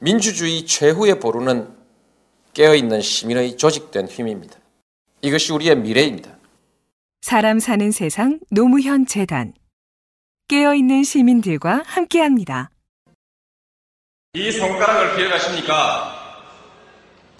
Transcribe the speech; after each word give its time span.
민주주의 0.00 0.64
최후의 0.64 1.18
보루는 1.18 1.76
깨어있는 2.54 3.00
시민의 3.00 3.56
조직된 3.56 4.06
힘입니다. 4.06 4.58
이것이 5.22 5.52
우리의 5.52 5.76
미래입니다. 5.76 6.36
사람 7.20 7.58
사는 7.58 7.90
세상 7.90 8.38
노무현 8.50 9.06
재단 9.06 9.54
깨어있는 10.48 11.02
시민들과 11.02 11.82
함께합니다. 11.84 12.70
이 14.34 14.52
손가락을 14.52 15.16
기억하십니까? 15.16 16.14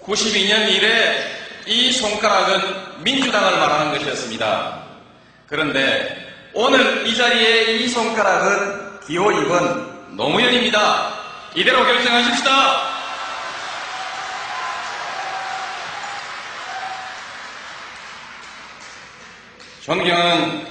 92년 0.01 0.69
이래 0.69 1.23
이 1.65 1.91
손가락은 1.93 3.03
민주당을 3.03 3.57
말하는 3.57 3.93
것이었습니다. 3.93 4.83
그런데 5.47 6.27
오늘 6.53 7.07
이 7.07 7.15
자리에 7.15 7.77
이 7.77 7.87
손가락은 7.87 8.99
기호 9.07 9.27
2번 9.27 10.15
노무현입니다. 10.15 11.18
이대로 11.55 11.83
결정하십시다. 11.83 12.99
존경하는 19.81 20.67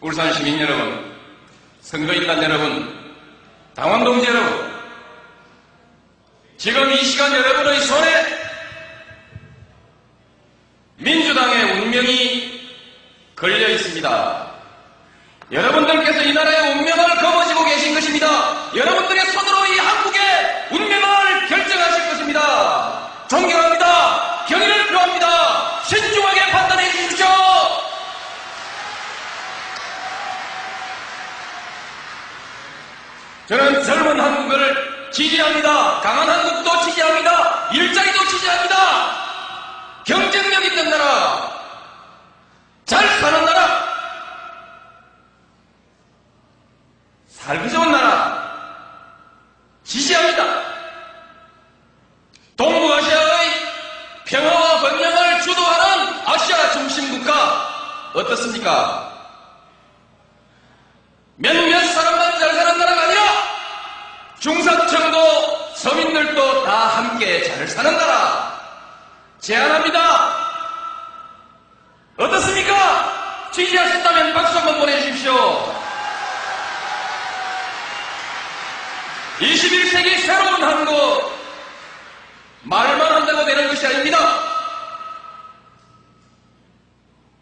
울산 0.00 0.32
시민 0.34 0.60
여러분, 0.60 1.16
선거인단 1.80 2.42
여러분, 2.42 3.14
당원 3.74 4.04
동지 4.04 4.28
여러분, 4.28 4.76
지금 6.58 6.92
이 6.92 6.96
시간 7.02 7.32
여러분의 7.32 7.80
손에 7.80 8.46
민주당의 10.96 11.80
운명이 11.80 12.76
걸려 13.34 13.68
있습니다. 13.68 14.46
여러분들께서 15.52 16.22
이 16.22 16.32
나라의 16.32 16.72
운명을 16.72 17.16
거머쥐고 17.16 17.64
계신 17.64 17.94
것입니다. 17.94 18.74
여러분들의 18.74 19.26
손으로 19.26 19.66
이 19.66 19.78
한국의 19.78 20.66
운명을 20.72 21.46
결정하실 21.46 22.10
것입니다. 22.10 23.26
존경합니다. 23.28 24.46
경의를 24.46 24.86
표합니다. 24.88 25.82
신중하게 25.84 26.50
판단해 26.50 26.90
주십시오. 26.90 27.26
저는 33.48 33.84
젊은 33.84 34.18
한국을 34.18 35.10
지지합니다. 35.12 36.00
강한 36.00 36.28
한국도 36.28 36.80
지지합니다. 36.86 37.68
일자리도 37.72 38.26
지지합니다. 38.26 38.76
경쟁력 40.04 40.64
있는 40.64 40.90
나라, 40.90 41.50
잘 42.84 43.06
사는 43.20 43.44
나라, 43.44 43.84
살기 47.46 47.70
좋은 47.70 47.92
나라, 47.92 48.44
지지합니다. 49.84 50.44
동북아시아의 52.56 53.50
평화와 54.24 54.80
번영을 54.80 55.42
주도하는 55.42 56.14
아시아 56.26 56.72
중심국가, 56.72 58.10
어떻습니까? 58.14 59.12
몇몇 61.36 61.78
사람만 61.84 62.38
잘 62.40 62.52
사는 62.52 62.78
나라가 62.78 63.02
아니라 63.02 63.22
중산층도 64.40 65.74
서민들도 65.76 66.64
다 66.64 66.72
함께 66.96 67.44
잘 67.44 67.68
사는 67.68 67.96
나라 67.96 68.60
제안합니다. 69.38 70.36
어떻습니까? 72.16 73.50
지지하신다면 73.52 74.34
박수 74.34 74.58
한번 74.58 74.80
보내주십시오. 74.80 75.85
21세기 79.38 80.20
새로운 80.20 80.62
한국 80.62 81.30
말만 82.62 83.12
한다고 83.12 83.44
되는 83.44 83.68
것이 83.68 83.86
아닙니다. 83.86 84.18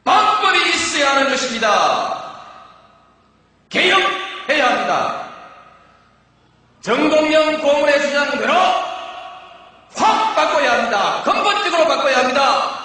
방법이 0.02 0.58
있어야 0.70 1.12
하는 1.12 1.28
것입니다. 1.30 2.34
개혁해야 3.70 4.70
합니다. 4.70 5.24
정동영 6.82 7.60
고문의 7.60 8.00
주장대로 8.02 8.52
확 9.96 10.34
바꿔야 10.34 10.72
합니다. 10.72 11.22
근본적으로 11.24 11.86
바꿔야 11.86 12.18
합니다. 12.18 12.80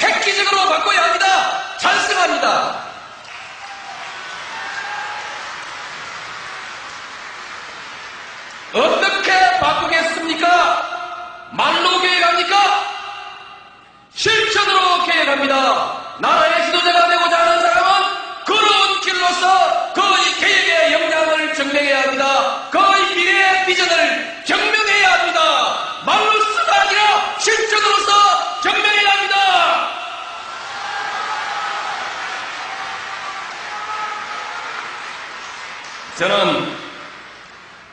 획기적으로 0.00 0.68
바꿔야 0.68 1.04
합니다. 1.04 1.20
어떻게 8.72 9.32
바꾸겠습니까? 9.58 11.50
말로 11.52 12.00
계획합니까? 12.00 12.56
계획합니다. 15.50 16.16
나라의 16.18 16.66
지도자가 16.66 17.08
되고자 17.08 17.38
하는 17.38 17.60
사람은 17.62 17.90
걸어온 18.46 19.00
길로서 19.00 19.92
그의 19.92 20.34
계획의 20.38 20.92
역량을 20.92 21.54
증명해야 21.54 22.02
합니다. 22.02 22.70
그의 22.70 23.14
미래의 23.16 23.66
비전을 23.66 24.44
증명해야 24.46 25.12
합니다. 25.12 25.40
말로서가 26.06 26.80
아니라 26.82 27.38
실천으로서 27.38 28.60
증명해야 28.62 29.10
합니다. 29.10 29.36
저는 36.16 36.76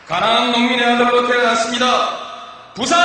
가난한 0.07 0.51
농민의 0.51 0.85
아들로 0.85 1.27
태어났습니다. 1.27 2.17
부산 2.75 3.01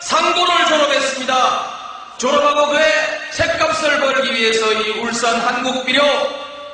상고를 0.00 0.66
졸업했습니다. 0.66 1.74
졸업하고 2.18 2.68
그의 2.68 3.13
책값을 3.34 4.00
벌기 4.00 4.32
위해서 4.32 4.72
이 4.72 4.90
울산 5.00 5.40
한국비료 5.40 6.02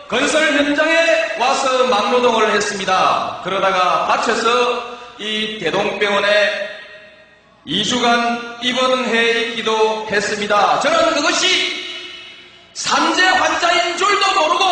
건설 0.08 0.52
현장에 0.52 1.36
와서 1.38 1.86
막노동을 1.86 2.50
했습니다. 2.50 3.40
그러다가 3.42 4.06
다쳐서 4.06 4.98
이 5.18 5.58
대동병원에 5.58 6.68
2주간 7.66 8.62
입원해 8.62 9.42
있기도 9.42 10.06
했습니다. 10.10 10.80
저는 10.80 11.14
그것이 11.14 11.80
산재 12.74 13.24
환자인 13.24 13.96
줄도 13.96 14.40
모르고 14.40 14.64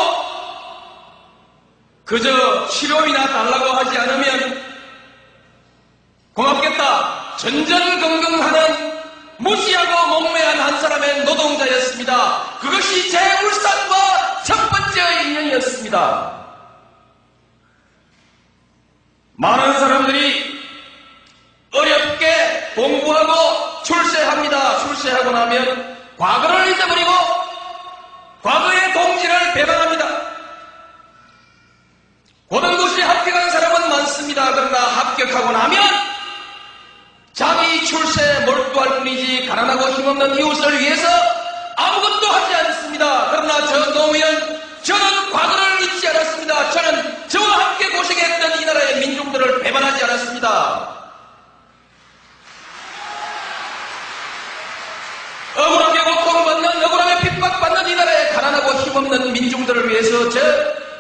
그저 2.05 2.69
치료비나 2.69 3.27
달라고 3.27 3.65
하지 3.73 3.99
않으면 3.99 4.63
고맙겠다. 6.35 7.37
전전긍긍하는 7.37 8.89
무시하고 9.39 10.21
목매한 10.21 10.59
한 10.61 10.81
사람의 10.81 11.25
노동자였습니다. 11.25 12.59
그것이 12.61 13.11
제 13.11 13.19
울산과 13.43 14.43
첫 14.45 14.55
번째 14.71 15.23
인연이었습니다. 15.25 16.39
많은 19.37 19.79
사람들이 19.79 20.59
어렵게 21.73 22.73
공부하고 22.75 23.83
출세합니다. 23.85 24.79
출세하고 24.81 25.31
나면 25.31 25.97
과거를 26.19 26.73
잊어버리고 26.73 27.11
과거의 28.43 28.93
동지를 28.93 29.53
배반합니다. 29.53 30.07
고등고시에 32.49 33.05
합격한 33.05 33.51
사람은 33.51 33.89
많습니다. 33.89 34.53
그러나 34.53 34.79
합격하고 34.79 35.53
나면 35.53 36.18
자기 37.39 37.87
출세에 37.87 38.41
몰두할 38.47 38.97
뿐이지 38.97 39.47
가난하고 39.47 39.91
힘없는 39.91 40.41
이웃을 40.41 40.81
위해서 40.81 41.07
아무것도 41.77 42.27
하지 42.27 42.55
않습니다. 42.57 43.31
그러나 43.31 43.65
저 43.65 43.93
노무현 43.93 44.61
저는 44.83 45.31
과거를 45.31 45.83
잊지 45.83 46.09
않았습니다. 46.09 46.71
저는 46.73 47.29
저와 47.29 47.47
함께 47.47 47.91
고생했던 47.91 48.61
이 48.61 48.65
나라의 48.65 48.99
민중들을 48.99 49.63
배반하지 49.63 50.03
않았습니다. 50.03 50.97
억울하게 55.55 56.01
고통받는 56.01 56.85
억울하게 56.87 57.21
핍박받는 57.21 57.89
이 57.89 57.95
나라의 57.95 58.33
가난하고 58.33 58.73
힘없는 58.81 59.33
민중들을 59.33 59.89
위해서 59.89 60.29
저 60.31 60.41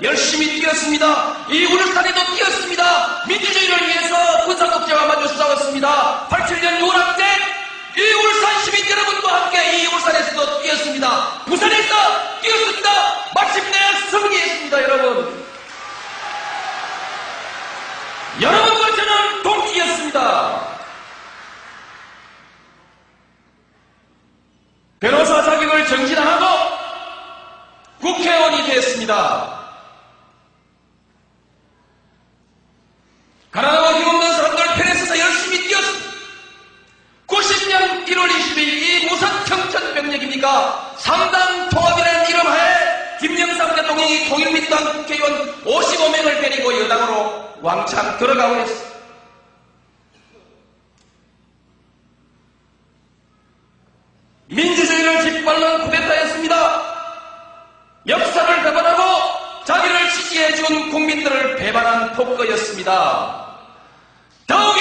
열심히 0.02 0.60
뛰었습니다. 0.60 1.36
이 1.48 1.64
울산에도 1.64 2.20
뛰었습니다. 2.36 2.57
민주주의를 3.26 3.86
위해서 3.86 4.44
군사독재와 4.44 5.06
마주 5.06 5.28
싸웠습니다. 5.36 6.26
87년 6.30 6.78
6월 6.80 7.16
때 7.16 7.58
이 7.98 8.12
울산 8.12 8.62
시민 8.62 8.88
여러분과 8.88 9.42
함께 9.42 9.82
이 9.82 9.86
울산에서도 9.86 10.62
뛰었습니다. 10.62 11.42
부산에서 11.46 12.40
뛰었습니다. 12.40 12.90
마침내 13.34 13.76
승리했습니다, 14.08 14.82
여러분. 14.84 15.44
여러분과 18.40 18.94
저는 18.94 19.42
동지였습니다. 19.42 20.68
변호사 25.00 25.42
자격을 25.42 25.86
정진하고 25.88 26.46
국회의원이 28.00 28.64
됐습니다. 28.66 29.57
55명을 45.68 46.40
데리고 46.40 46.74
여당으로 46.80 47.58
왕창 47.60 48.16
들어가고 48.16 48.54
했습니다. 48.56 48.88
민주주의를 54.46 55.20
짓밟는 55.20 55.84
쿠데타였습니다. 55.84 56.96
역사를 58.06 58.62
배반하고 58.62 59.64
자기를 59.66 60.10
지지해준 60.10 60.90
국민들을 60.90 61.56
배반한 61.56 62.12
폭거였습니다. 62.14 63.58
더욱이 64.46 64.80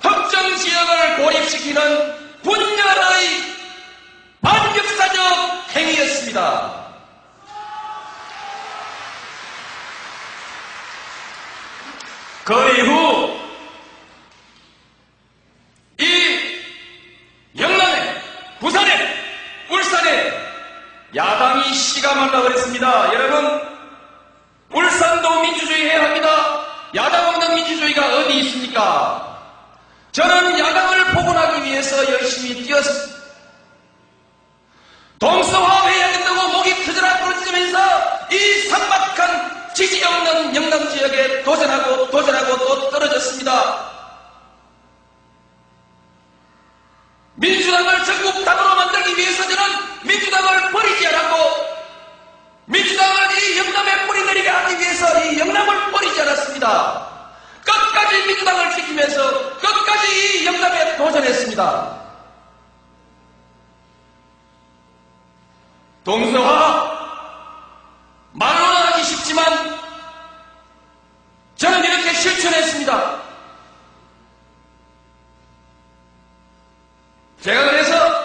특정 0.00 0.56
지역을 0.56 1.16
고립시키는 1.18 2.40
분열의 2.42 3.56
반역사적 4.40 5.76
행위였습니다. 5.76 6.85
그 12.46 12.54
이후 12.54 13.36
이 15.98 16.62
영남에, 17.58 18.22
부산에, 18.60 18.92
울산에 19.68 20.32
야당이 21.16 21.74
씨가 21.74 22.14
말라 22.14 22.42
그랬습니다. 22.42 23.12
여러분, 23.12 23.60
울산도 24.70 25.40
민주주의 25.40 25.90
해야 25.90 26.04
합니다. 26.04 26.64
야당 26.94 27.30
없는 27.30 27.56
민주주의가 27.56 28.14
어디 28.14 28.38
있습니까? 28.38 29.42
저는 30.12 30.56
야당을 30.56 31.14
복원하기 31.14 31.64
위해서 31.64 32.12
열심히 32.12 32.62
뛰었습니다. 32.62 33.16
동서화해야 35.18 36.12
된다고 36.12 36.48
목이 36.52 36.84
터져라 36.84 37.18
부르짖으면서 37.24 37.78
이 38.30 38.68
없는 40.06 40.54
영남 40.56 40.90
지역에 40.90 41.42
도전하고 41.42 42.10
도전하고 42.10 42.58
또 42.58 42.90
떨어졌습니다. 42.90 43.86
민주당을 47.34 48.04
전국당으로 48.04 48.74
만들기 48.76 49.16
위해서 49.16 49.42
저는 49.42 49.62
민주당을 50.04 50.70
버리지 50.72 51.06
않았고 51.08 51.66
민주당을 52.66 53.42
이 53.42 53.58
영남에 53.58 54.06
뿌리내리게 54.06 54.48
하기 54.48 54.78
위해서 54.78 55.24
이 55.24 55.38
영남을 55.38 55.90
버리지 55.92 56.20
않았습니다. 56.22 57.06
끝까지 57.64 58.26
민주당을 58.26 58.70
지키면서 58.70 59.58
끝까지 59.58 60.42
이 60.42 60.46
영남에 60.46 60.96
도전했습니다. 60.96 61.96
동서화 66.04 66.96
말로는 68.32 68.76
하기 68.76 69.02
쉽지만 69.02 69.76
저는 71.56 71.82
이렇게 71.84 71.96
실천했습니다. 72.16 73.22
제가 77.42 77.70
그래서 77.70 78.24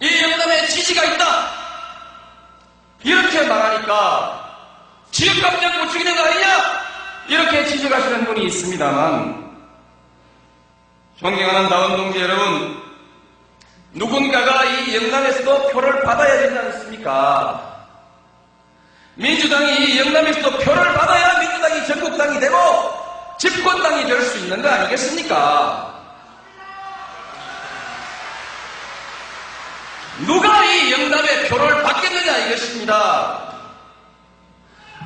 이 0.00 0.22
영남에 0.22 0.66
지지가 0.66 1.04
있다 1.04 1.50
이렇게 3.04 3.42
말하니까 3.42 4.48
지역감정 5.12 5.78
못 5.78 5.90
죽이는 5.92 6.16
거 6.16 6.22
아니냐 6.24 6.82
이렇게 7.28 7.66
지적하시는 7.66 8.24
분이 8.24 8.46
있습니다만 8.46 9.48
존경하는 11.20 11.68
다원 11.68 11.96
동지 11.96 12.20
여러분 12.20 12.82
누군가가 13.92 14.64
이 14.64 14.96
영남에서도 14.96 15.68
표를 15.68 16.02
받아야 16.02 16.42
되지 16.42 16.58
않습니까? 16.58 17.77
민주당이 19.18 19.84
이 19.84 19.98
영남에서도 19.98 20.58
표를 20.58 20.92
받아야 20.94 21.40
민주당이 21.40 21.86
전국당이 21.88 22.38
되고 22.38 22.56
집권당이 23.40 24.06
될 24.06 24.22
수 24.22 24.38
있는 24.38 24.62
거 24.62 24.68
아니겠습니까? 24.68 25.92
누가 30.24 30.64
이 30.64 30.92
영남의 30.92 31.48
표를 31.48 31.82
받겠느냐 31.82 32.36
이것입니다. 32.46 33.54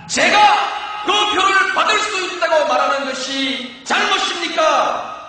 제가 0.08 1.02
그 1.06 1.12
표를 1.34 1.72
받을 1.74 1.98
수 1.98 2.36
있다고 2.36 2.66
말하는 2.66 3.06
것이 3.06 3.82
잘못입니까? 3.84 5.21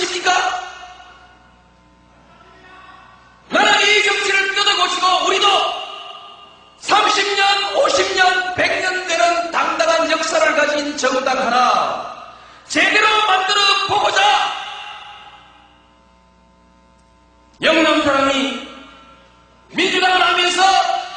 정치입니까? 0.00 0.60
나는 3.48 3.72
이 3.82 4.02
정치를 4.04 4.54
뜯어고치고 4.54 5.06
우리도 5.26 5.48
30년, 6.80 7.42
50년, 7.74 8.54
100년 8.54 9.08
되는 9.08 9.50
당당한 9.50 10.10
역사를 10.10 10.56
가진 10.56 10.96
정당 10.96 11.38
하나 11.38 12.34
제대로 12.66 13.06
만들어 13.26 13.60
보고자 13.88 14.20
영남 17.62 18.02
사람이 18.02 18.68
민주당을 19.72 20.22
하면서 20.22 20.62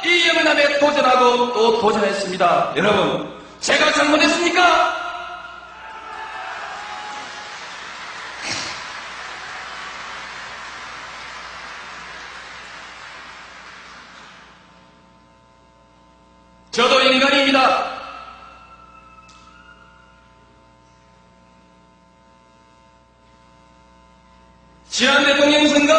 이 0.04 0.28
영남에 0.28 0.78
도전하고 0.78 1.52
또 1.54 1.80
도전했습니다. 1.80 2.74
여러분, 2.76 3.42
제가 3.60 3.92
잘못했습니까? 3.92 5.04
저도 16.74 17.00
인간입니다. 17.02 17.94
지난 24.94 25.24
대통령 25.26 25.66
선거 25.66 25.92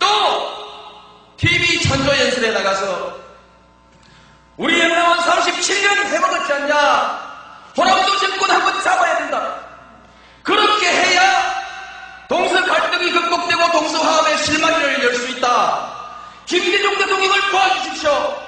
또 0.00 0.06
TV 1.36 1.80
천조 1.82 2.10
연설에 2.10 2.50
나가서 2.50 3.16
우리 4.56 4.80
영남은 4.80 5.18
37년 5.18 6.04
해먹었지 6.06 6.52
않냐? 6.52 6.74
호남도 7.76 8.16
정권 8.18 8.50
한번 8.50 8.82
잡아야 8.82 9.18
된다. 9.18 9.54
그렇게 10.42 10.88
해야 10.90 11.62
동서 12.28 12.60
갈등이 12.64 13.12
극복되고 13.12 13.70
동서 13.70 13.98
화합의 14.00 14.38
실마리를 14.38 15.04
열 15.04 15.14
수 15.14 15.28
있다. 15.28 15.92
김대중 16.46 16.98
대통령을 16.98 17.50
도와주십시오 17.52 18.39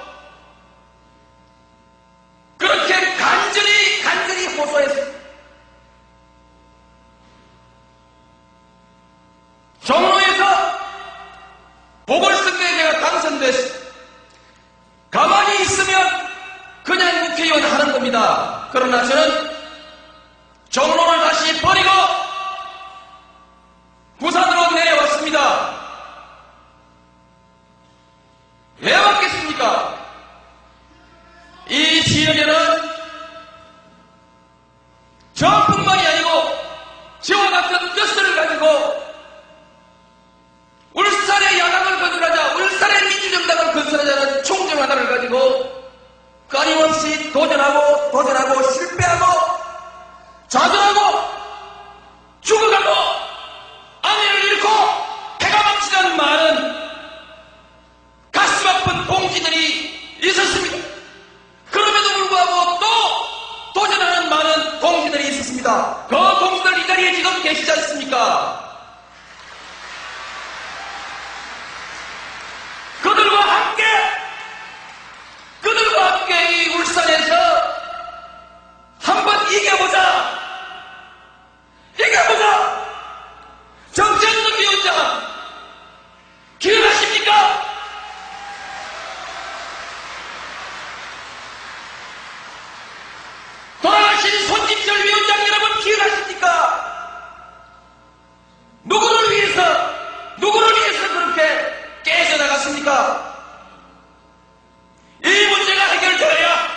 동지들이 59.13 60.17
있었습니다. 60.23 60.87
그럼에도 61.69 62.13
불구하고 62.13 62.79
또 62.79 63.79
도전하는 63.79 64.27
많은 64.27 64.79
동지들이 64.79 65.27
있었습니다. 65.29 66.07
그 66.09 66.15
동지들 66.15 66.79
이 66.79 66.87
자리에 66.87 67.13
지금 67.13 67.43
계시지 67.43 67.71
않습니까? 67.71 68.59
그들과 73.03 73.39
함께 73.39 73.83
그들과 75.61 76.13
함께 76.13 76.63
이 76.63 76.75
울산에서 76.75 77.35
한번 78.99 79.51
이겨보자 79.51 80.39
이겨보자 81.99 82.83
정찬석 83.93 84.59
위원장 84.59 85.21
기억하십니까? 86.57 87.73
돌아가신 93.83 94.47
손진철 94.47 95.03
위원장 95.03 95.47
여러분 95.47 95.79
기억하십니까? 95.81 96.93
누구를 98.85 99.31
위해서 99.31 99.61
누구를 100.37 100.77
위해서 100.77 101.07
그렇게 101.09 102.01
깨져나갔습니까? 102.03 103.33
이 105.25 105.47
문제가 105.47 105.83
해결되어야 105.83 106.67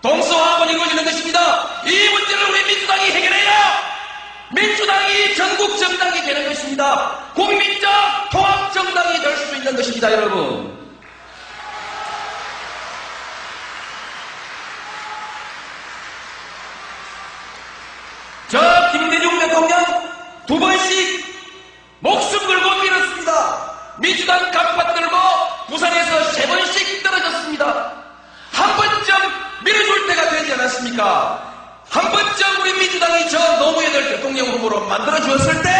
동서화합은 0.00 0.70
이루어지는 0.70 1.04
것입니다. 1.04 1.68
이 1.84 2.08
문제를 2.08 2.48
우리 2.48 2.64
민주당이 2.64 3.10
해결해야 3.10 3.82
민주당이 4.52 5.34
전국 5.34 5.76
정당이 5.76 6.22
되는 6.22 6.48
국민적 7.34 7.90
통합 8.30 8.72
정당이 8.72 9.20
될 9.20 9.36
수 9.36 9.56
있는 9.56 9.76
것입니다, 9.76 10.12
여러분. 10.12 10.78
저 18.48 18.58
김대중 18.92 19.38
대통령 19.38 19.78
두 20.46 20.58
번씩 20.58 21.24
목숨 22.00 22.38
걸고 22.46 22.82
밀었습니다. 22.82 23.70
민주당 23.98 24.50
간판 24.50 24.94
들고 24.94 25.16
부산에서 25.68 26.32
세 26.32 26.46
번씩 26.48 27.02
떨어졌습니다. 27.02 27.92
한 28.52 28.76
번쯤 28.76 29.14
밀어줄 29.64 30.06
때가 30.08 30.30
되지 30.30 30.52
않았습니까? 30.54 31.52
한 31.90 32.10
번쯤 32.10 32.60
우리 32.60 32.72
민주당이 32.74 33.28
저 33.30 33.38
노무현을 33.58 34.08
대통령 34.08 34.46
후보로 34.48 34.80
만들어 34.86 35.20
주었을 35.20 35.62
때, 35.62 35.79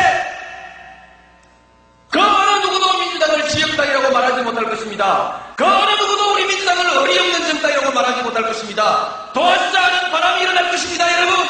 못할 8.40 8.44
것입니다. 8.44 9.30
도와주자 9.32 9.82
하는 9.82 10.10
바람이 10.10 10.42
일어날 10.42 10.70
것입니다, 10.70 11.12
여러분. 11.12 11.46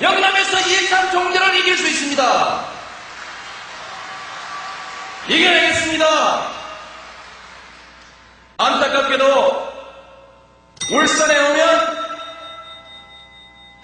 영남에서 0.00 0.60
이해찬 0.60 1.10
총재를 1.10 1.54
이길 1.56 1.76
수 1.76 1.86
있습니다. 1.86 2.64
이겨내겠습니다. 5.28 6.46
안타깝게도 8.58 9.72
울산에 10.90 11.38
오면 11.50 12.02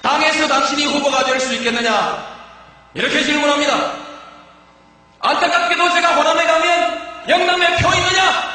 당에서 0.03 0.49
당신이 0.49 0.87
후보가 0.87 1.25
될 1.25 1.41
수 1.41 1.55
있겠느냐? 1.55 2.27
이렇게 2.95 3.23
질문합니다. 3.23 3.93
안타깝게도 5.21 5.91
제가 5.91 6.15
호남에 6.15 6.45
가면 6.45 7.25
영남에 7.29 7.77
표 7.77 7.89
있느냐? 7.95 8.49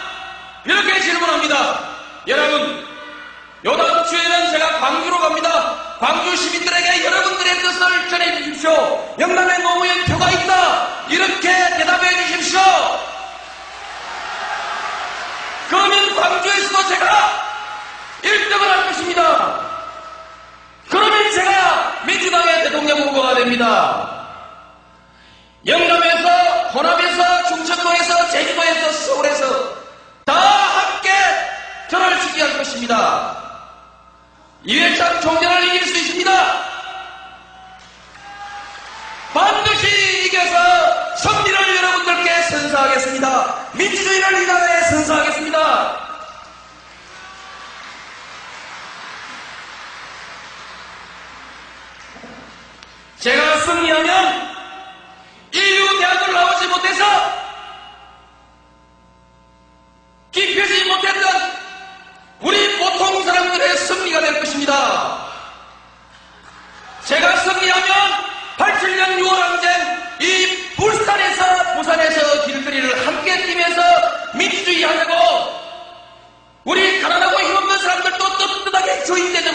이렇게 0.66 1.00
질문합니다. 1.02 1.80
여러분, 2.28 2.93
요다음 3.66 4.06
주에는 4.06 4.52
제가 4.52 4.80
광주로 4.80 5.20
갑니다. 5.20 5.98
광주 6.00 6.36
시민들에게 6.36 7.06
여러분들의 7.06 7.62
뜻을 7.62 8.10
전해 8.10 8.38
주십시오. 8.38 9.16
영남에 9.20 9.58
노무현 9.60 10.04
표가 10.04 10.30
있다. 10.32 10.88
이렇게 11.08 11.50
대답해 11.78 12.10
주십시오. 12.28 12.60
그러면 15.70 16.16
광주에서도 16.16 16.88
제가 16.90 17.44
1등을 18.22 18.60
할 18.60 18.86
것입니다. 18.88 19.60
그러면 20.90 21.32
제가 21.32 22.02
민주당의 22.06 22.64
대통령 22.64 23.00
후보가 23.00 23.36
됩니다. 23.36 24.28
영남에서, 25.66 26.30
호남에서, 26.74 27.44
충청도에서, 27.48 28.30
제주도에서, 28.30 28.92
서울에서 28.92 29.76
다 30.26 30.34
함께 30.34 31.12
저를 31.90 32.20
지지할 32.20 32.58
것입니다. 32.58 33.43
이회창 34.66 35.20
총장을 35.22 35.64
이길 35.68 35.86
수 35.86 35.98
있습니다. 35.98 36.64
반드시 39.34 40.26
이겨서 40.28 41.16
승리를 41.18 41.76
여러분들께 41.76 42.42
선사하겠습니다. 42.44 43.56
민주주의를 43.74 44.42
이 44.42 44.46
나라에 44.46 44.82
선사하겠습니다. 44.84 46.04
제가 53.20 53.60
승리하면 53.62 54.53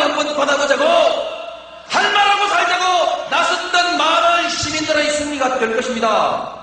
한번 0.09 0.37
받아보자고 0.37 0.85
할 1.89 2.13
말하고 2.13 2.49
살자고 2.49 3.29
나섰던 3.31 3.97
많은 3.97 4.51
시민들의 4.51 5.11
승리가 5.13 5.59
될 5.59 5.77
것입니다. 5.77 6.55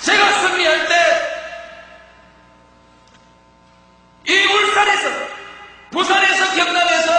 제가 0.00 0.32
승리할 0.40 0.88
때 0.88 1.34
이 4.26 4.32
울산에서 4.46 5.08
부산에서 5.90 6.54
경남에서 6.54 7.12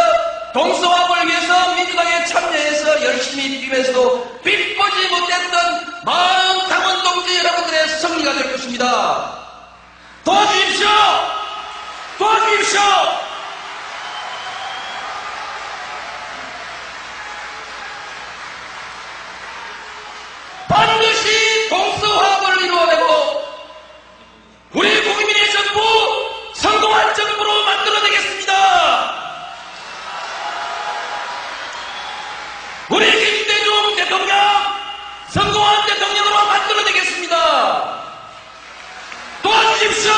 동서화합을 0.54 1.28
위해서 1.28 1.76
민주당에 1.76 2.26
참여해서 2.26 3.04
열심히 3.06 3.62
뛰면서도 3.62 4.40
빛보지 4.44 5.08
못했던 5.10 6.02
많은 6.04 6.68
당원 6.68 7.04
동지 7.04 7.38
여러분들의 7.38 7.88
승리가 7.90 8.34
될 8.34 8.52
것입니다. 8.54 9.45
도와주십시오! 10.26 10.88
도와주십시오! 12.18 12.82
반드시 20.68 21.70
동서화합을 21.70 22.62
이루어내고 22.64 23.46
우리 24.74 25.04
국민의 25.04 25.52
정부 25.52 25.80
성공한 26.56 27.14
정부로 27.14 27.64
만들어내겠습니다. 27.64 29.16
우리 32.90 33.06
김대중 33.12 33.96
대통령 33.96 34.38
성공한 35.30 35.86
대통령으로 35.86 36.46
만들어내겠습니다. 36.46 38.06
도와주십시오. 39.44 40.12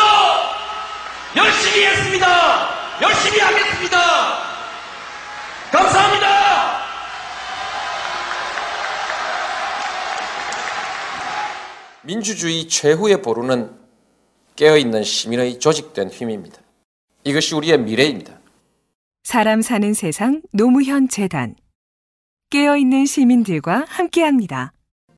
열심히 1.77 1.85
했습니다. 1.85 2.69
열심히 3.01 3.39
하겠습니다. 3.39 3.97
감사합니다. 5.71 6.27
민주주의 12.03 12.67
최후의 12.67 13.21
보루는 13.21 13.77
깨어있는 14.55 15.03
시민의 15.03 15.59
조직된 15.59 16.09
힘입니다. 16.09 16.57
이것이 17.23 17.53
우리의 17.53 17.77
미래입니다. 17.79 18.39
사람 19.23 19.61
사는 19.61 19.93
세상 19.93 20.41
노무현 20.53 21.09
재단 21.09 21.55
깨어있는 22.49 23.05
시민들과 23.05 23.85
함께합니다. 23.87 24.71